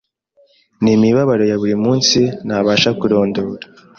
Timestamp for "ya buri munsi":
1.47-2.19